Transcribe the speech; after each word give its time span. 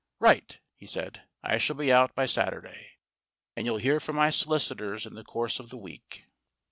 "Right," 0.17 0.59
he 0.73 0.87
said. 0.87 1.27
"I 1.43 1.59
shall 1.59 1.75
be 1.75 1.91
out 1.93 2.15
by 2.15 2.25
Saturday. 2.25 2.93
And 3.55 3.67
you'll 3.67 3.77
hear 3.77 3.99
from 3.99 4.15
my 4.15 4.31
solicitors 4.31 5.05
in 5.05 5.13
the 5.13 5.23
course 5.23 5.59
of 5.59 5.69
the 5.69 5.77
week." 5.77 6.25